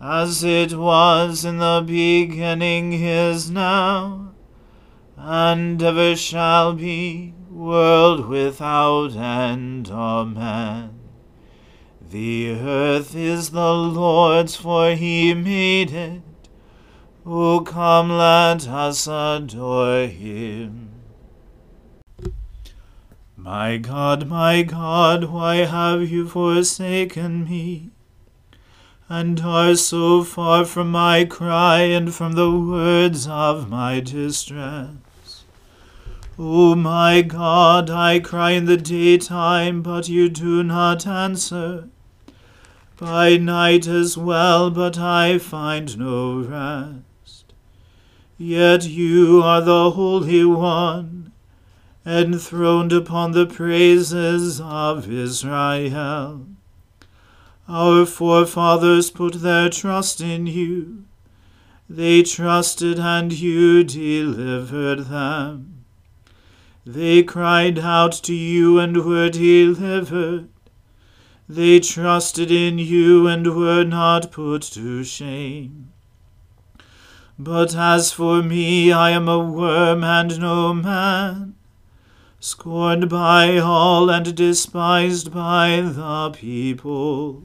[0.00, 4.32] as it was in the beginning is now,
[5.16, 9.90] and ever shall be, world without end.
[9.90, 10.98] Amen.
[12.10, 16.22] The earth is the Lord's, for he made it.
[17.26, 20.88] O come, let us adore him.
[23.36, 27.90] My God, my God, why have you forsaken me?
[29.12, 35.44] And are so far from my cry and from the words of my distress.
[36.38, 41.88] O my God, I cry in the daytime, but you do not answer.
[42.98, 47.52] By night as well, but I find no rest.
[48.38, 51.32] Yet you are the Holy One,
[52.06, 56.46] enthroned upon the praises of Israel.
[57.72, 61.04] Our forefathers put their trust in you.
[61.88, 65.84] They trusted and you delivered them.
[66.84, 70.48] They cried out to you and were delivered.
[71.48, 75.92] They trusted in you and were not put to shame.
[77.38, 81.54] But as for me, I am a worm and no man,
[82.40, 87.44] scorned by all and despised by the people.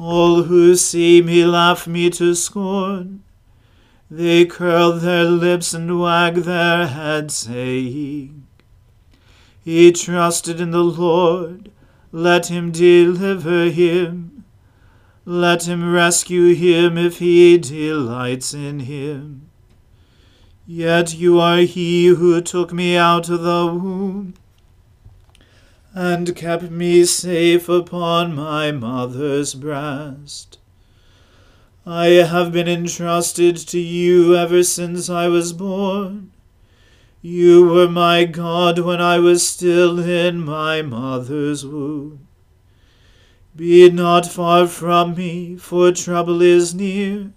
[0.00, 3.22] All who see me laugh me to scorn.
[4.10, 8.46] They curl their lips and wag their heads, saying,
[9.62, 11.70] He trusted in the Lord,
[12.12, 14.44] let him deliver him.
[15.26, 19.50] Let him rescue him if he delights in him.
[20.66, 24.32] Yet you are he who took me out of the womb
[25.94, 30.58] and kept me safe upon my mother's breast.
[31.84, 36.30] I have been entrusted to you ever since I was born.
[37.22, 42.26] You were my God when I was still in my mother's womb.
[43.56, 47.32] Be not far from me, for trouble is near,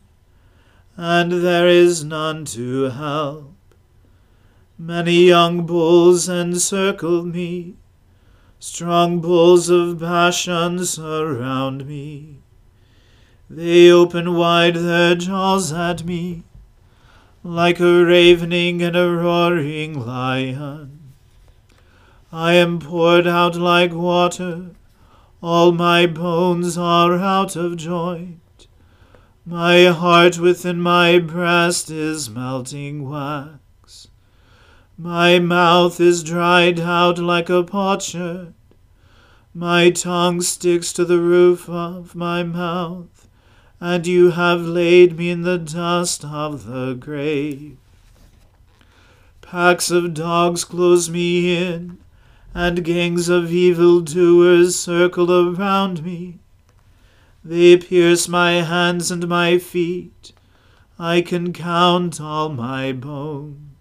[0.95, 3.55] and there is none to help.
[4.77, 7.75] Many young bulls encircle me
[8.65, 12.37] Strong bulls of Bashan surround me.
[13.49, 16.43] They open wide their jaws at me.
[17.43, 21.11] like a ravening and a roaring lion.
[22.31, 24.69] I am poured out like water,
[25.41, 28.67] all my bones are out of joint.
[29.45, 33.62] My heart within my breast is melting wax.
[35.03, 38.53] My mouth is dried out like a potsherd.
[39.53, 43.27] My tongue sticks to the roof of my mouth,
[43.81, 47.75] and you have laid me in the dust of the grave.
[49.41, 51.97] Packs of dogs close me in
[52.53, 56.39] and gangs of evil doers circle around me.
[57.43, 60.31] They pierce my hands and my feet.
[60.97, 63.72] I can count all my bones.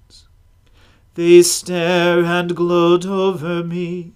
[1.14, 4.12] They stare and gloat over me.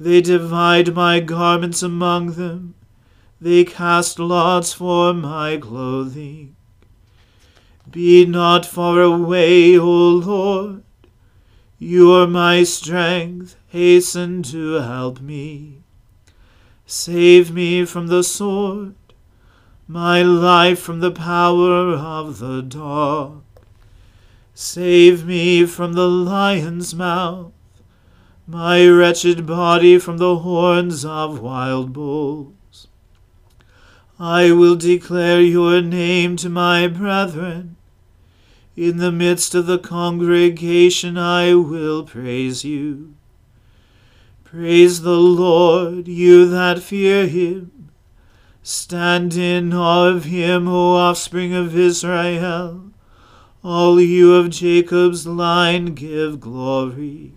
[0.00, 2.74] They divide my garments among them.
[3.40, 6.56] They cast lots for my clothing.
[7.90, 10.82] Be not far away, O Lord.
[11.78, 15.82] You are my strength, hasten to help me.
[16.86, 18.94] Save me from the sword,
[19.88, 23.42] my life from the power of the dog.
[24.54, 27.52] Save me from the lion's mouth,
[28.46, 32.86] my wretched body from the horns of wild bulls.
[34.18, 37.76] I will declare your name to my brethren.
[38.76, 43.14] In the midst of the congregation I will praise you.
[44.44, 47.90] Praise the Lord, you that fear him.
[48.62, 52.91] Stand in awe of him, O offspring of Israel.
[53.64, 57.34] All you of Jacob's line give glory.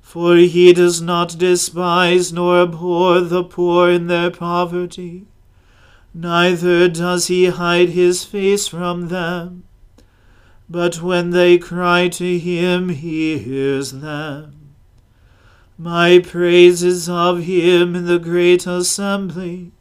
[0.00, 5.24] For he does not despise nor abhor the poor in their poverty,
[6.14, 9.64] neither does he hide his face from them.
[10.70, 14.74] But when they cry to him, he hears them.
[15.76, 19.72] My praise is of him in the great assembly.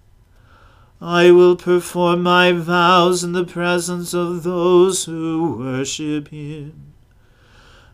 [1.01, 6.93] I will perform my vows in the presence of those who worship him.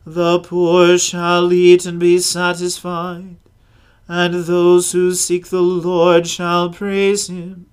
[0.05, 3.37] The poor shall eat and be satisfied,
[4.07, 7.67] and those who seek the Lord shall praise him.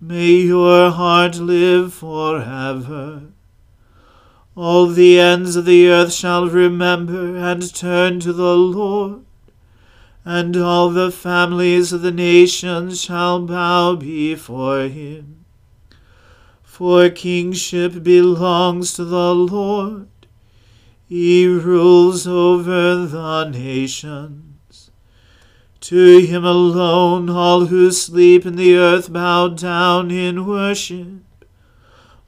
[0.00, 3.22] May your heart live forever.
[4.54, 9.24] All the ends of the earth shall remember and turn to the Lord,
[10.28, 15.46] and all the families of the nations shall bow before him.
[16.62, 20.08] For kingship belongs to the Lord,
[21.06, 24.90] he rules over the nations.
[25.80, 31.46] To him alone all who sleep in the earth bow down in worship.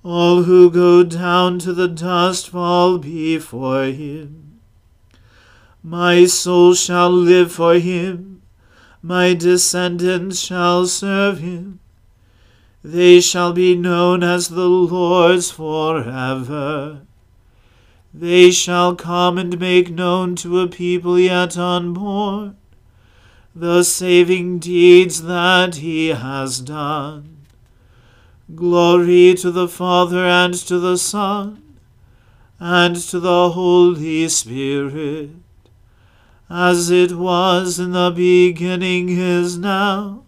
[0.03, 4.50] All who go down to the dust fall before him.
[5.83, 8.43] My soul shall live for him,
[9.03, 11.81] my descendants shall serve him.
[12.83, 17.01] They shall be known as the Lord's forever.
[18.13, 22.57] They shall come and make known to a people yet unborn
[23.55, 27.39] the saving deeds that he has done.
[28.55, 31.63] Glory to the Father and to the Son
[32.59, 35.31] and to the Holy Spirit,
[36.51, 40.25] as it was in the beginning is now,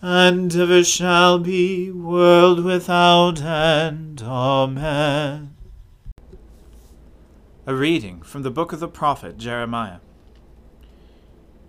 [0.00, 4.22] and ever shall be, world without end.
[4.22, 5.56] Amen.
[7.66, 9.98] A reading from the book of the prophet Jeremiah.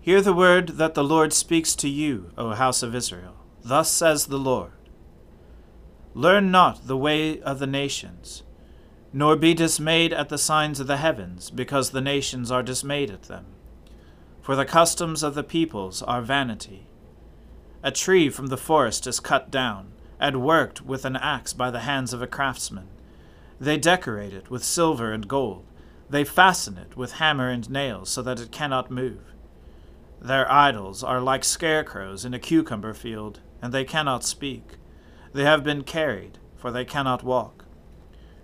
[0.00, 3.34] Hear the word that the Lord speaks to you, O house of Israel.
[3.64, 4.70] Thus says the Lord.
[6.14, 8.44] Learn not the way of the nations,
[9.12, 13.24] nor be dismayed at the signs of the heavens, because the nations are dismayed at
[13.24, 13.46] them.
[14.46, 16.86] For the customs of the peoples are vanity.
[17.82, 19.88] A tree from the forest is cut down,
[20.20, 22.86] and worked with an axe by the hands of a craftsman.
[23.58, 25.64] They decorate it with silver and gold.
[26.08, 29.34] They fasten it with hammer and nails, so that it cannot move.
[30.22, 34.76] Their idols are like scarecrows in a cucumber field, and they cannot speak.
[35.32, 37.64] They have been carried, for they cannot walk.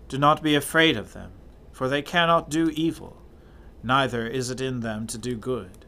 [0.09, 1.31] Do not be afraid of them,
[1.71, 3.23] for they cannot do evil,
[3.85, 5.82] neither is it in them to do good.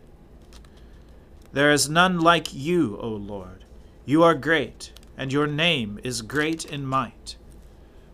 [1.55, 3.65] There is none like you, O Lord.
[4.05, 7.37] You are great, and your name is great in might.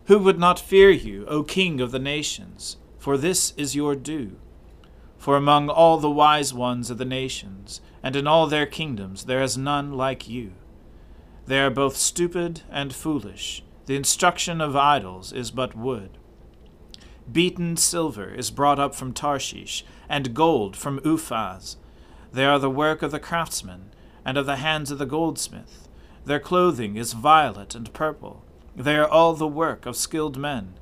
[0.08, 2.76] Who would not fear you, O King of the nations?
[2.98, 4.36] For this is your due.
[5.16, 9.42] For among all the wise ones of the nations, and in all their kingdoms, there
[9.42, 10.52] is none like you.
[11.46, 16.18] They are both stupid and foolish, The instruction of idols is but wood.
[17.32, 21.76] Beaten silver is brought up from Tarshish, and gold from Uphaz.
[22.32, 23.92] They are the work of the craftsman,
[24.24, 25.88] and of the hands of the goldsmith.
[26.24, 28.44] Their clothing is violet and purple.
[28.76, 30.74] They are all the work of skilled men.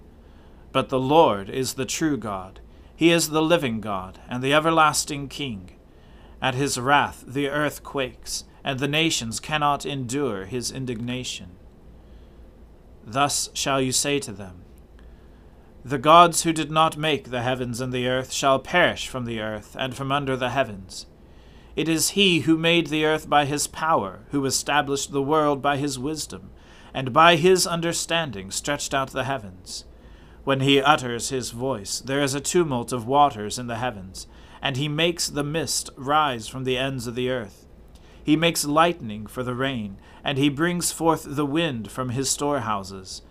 [0.73, 2.61] But the Lord is the true God.
[2.95, 5.71] He is the living God, and the everlasting King.
[6.43, 11.52] At his wrath the earth quakes, and the nations cannot endure his indignation.
[13.07, 14.62] Thus shall you say to them,
[15.85, 19.40] The gods who did not make the heavens and the earth shall perish from the
[19.40, 21.07] earth and from under the heavens.
[21.78, 25.76] It is he who made the earth by his power, who established the world by
[25.76, 26.50] his wisdom,
[26.92, 29.85] and by his understanding stretched out the heavens.
[30.42, 34.26] When he utters his voice, there is a tumult of waters in the heavens,
[34.61, 37.64] and he makes the mist rise from the ends of the earth.
[38.25, 43.23] He makes lightning for the rain, and he brings forth the wind from his storehouses.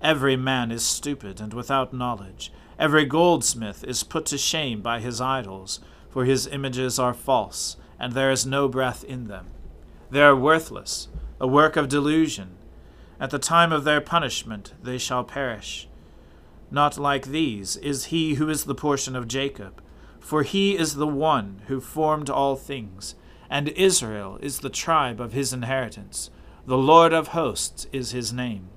[0.00, 2.50] Every man is stupid and without knowledge.
[2.78, 8.14] Every goldsmith is put to shame by his idols, for his images are false, and
[8.14, 9.46] there is no breath in them.
[10.10, 12.56] They are worthless, a work of delusion.
[13.20, 15.86] At the time of their punishment they shall perish.
[16.70, 19.82] Not like these is he who is the portion of Jacob,
[20.18, 23.14] for he is the one who formed all things,
[23.50, 26.30] and Israel is the tribe of his inheritance.
[26.66, 28.68] The Lord of hosts is his name.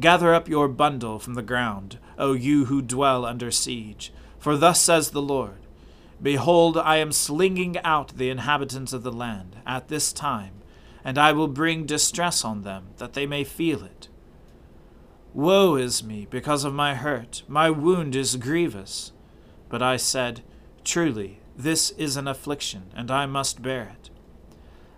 [0.00, 4.80] Gather up your bundle from the ground, O you who dwell under siege, for thus
[4.80, 5.63] says the Lord
[6.22, 10.62] Behold, I am slinging out the inhabitants of the land at this time,
[11.04, 14.08] and I will bring distress on them, that they may feel it.
[15.34, 19.12] Woe is me because of my hurt, my wound is grievous.
[19.68, 20.42] But I said,
[20.84, 24.10] Truly, this is an affliction, and I must bear it.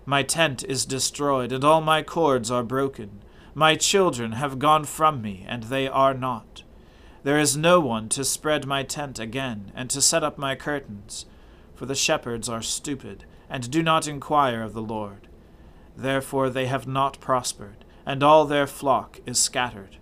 [0.04, 3.22] My tent is destroyed, and all my cords are broken.
[3.54, 6.62] My children have gone from me, and they are not.
[7.26, 11.26] There is no one to spread my tent again, and to set up my curtains.
[11.74, 15.26] For the shepherds are stupid, and do not inquire of the Lord.
[15.96, 19.96] Therefore they have not prospered, and all their flock is scattered.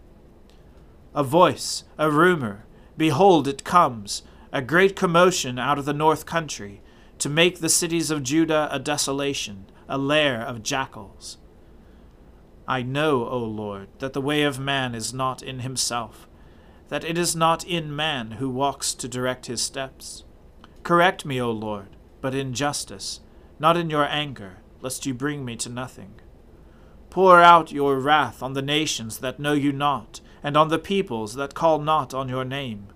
[1.14, 6.82] A voice, a rumor, behold, it comes a great commotion out of the north country,
[7.20, 11.38] to make the cities of Judah a desolation, a lair of jackals.
[12.68, 16.28] I know, O Lord, that the way of man is not in himself,
[16.88, 20.24] that it is not in man who walks to direct his steps.
[20.82, 23.20] Correct me, O Lord, but in justice,
[23.58, 26.20] not in your anger, lest you bring me to nothing.
[27.10, 31.34] Pour out your wrath on the nations that know you not, and on the peoples
[31.34, 32.88] that call not on your name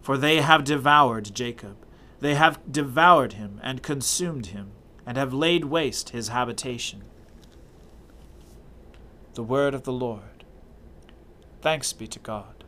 [0.00, 1.76] for they have devoured Jacob.
[2.20, 4.72] They have devoured him and consumed him,
[5.06, 7.04] and have laid waste his habitation.
[9.34, 10.44] The word of the Lord.
[11.62, 12.59] Thanks be to God.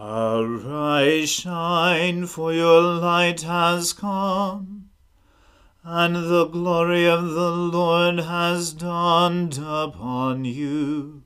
[0.00, 4.90] Arise, shine, for your light has come,
[5.82, 11.24] and the glory of the Lord has dawned upon you.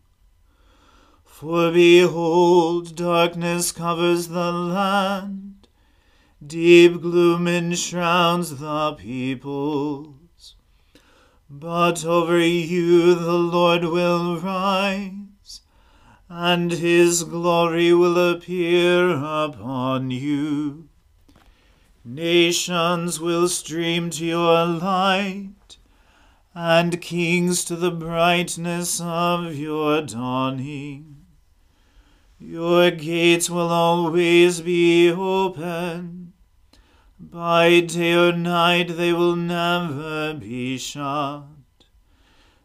[1.23, 5.69] For behold, darkness covers the land,
[6.45, 10.55] deep gloom enshrouds the peoples.
[11.50, 15.22] But over you the Lord will rise,
[16.35, 20.89] and his glory will appear upon you.
[22.07, 25.77] Nations will stream to your light,
[26.55, 31.27] and kings to the brightness of your dawning.
[32.39, 36.33] Your gates will always be open.
[37.21, 41.51] By day or night they will never be shut.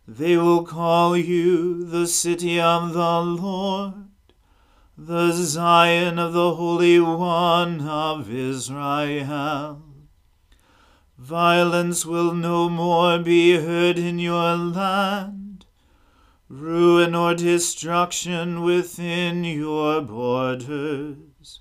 [0.08, 3.94] They will call you the city of the Lord,
[4.98, 9.84] the Zion of the Holy One of Israel.
[11.18, 15.48] Violence will no more be heard in your land
[16.50, 21.60] ruin or destruction within your borders.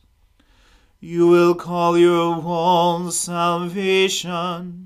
[1.00, 4.85] You will call your walls salvation,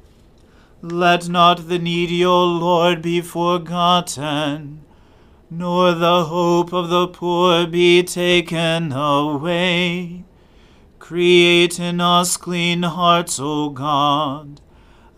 [0.83, 4.83] Let not the needy, O Lord, be forgotten,
[5.47, 10.23] nor the hope of the poor be taken away.
[10.97, 14.59] Create in us clean hearts, O God,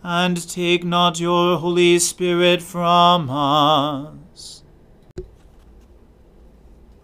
[0.02, 4.64] and take not your Holy Spirit from us.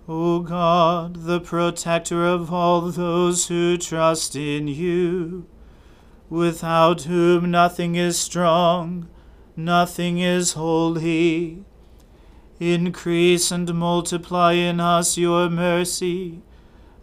[0.07, 5.47] O God, the protector of all those who trust in you,
[6.31, 9.09] without whom nothing is strong,
[9.57, 11.65] nothing is holy,
[12.59, 16.41] increase and multiply in us your mercy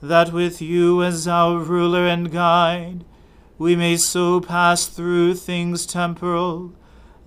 [0.02, 3.04] that with you as our ruler and guide,
[3.58, 6.74] we may so pass through things temporal,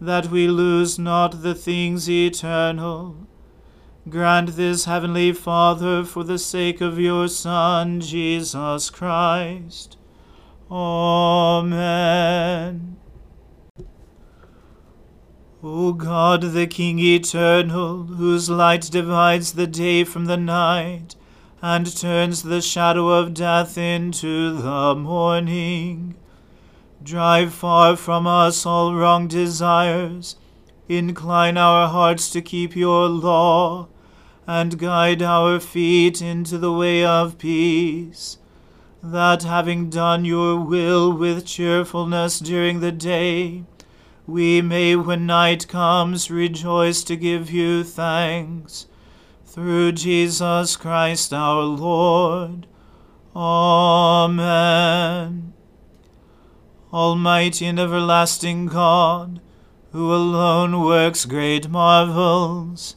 [0.01, 3.27] that we lose not the things eternal.
[4.09, 9.97] Grant this, Heavenly Father, for the sake of your Son, Jesus Christ.
[10.71, 11.71] Amen.
[15.63, 21.17] O God, the King eternal, whose light divides the day from the night,
[21.61, 26.15] and turns the shadow of death into the morning.
[27.03, 30.37] Drive far from us all wrong desires,
[30.89, 33.89] incline our hearts to keep your law,
[34.47, 38.39] and guide our feet into the way of peace,
[39.03, 43.65] that having done your will with cheerfulness during the day,
[44.27, 48.87] we may, when night comes, rejoice to give you thanks
[49.45, 52.67] through Jesus Christ our Lord.
[53.35, 54.35] Amen.
[56.93, 59.41] Almighty and everlasting God,
[59.93, 62.97] who alone works great marvels,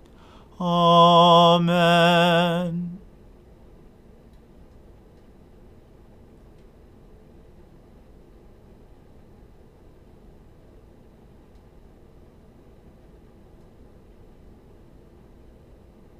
[0.63, 1.71] Amen.